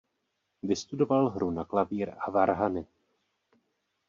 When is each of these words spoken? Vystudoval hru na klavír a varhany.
Vystudoval 0.63 1.29
hru 1.29 1.51
na 1.51 1.65
klavír 1.65 2.13
a 2.19 2.31
varhany. 2.31 2.87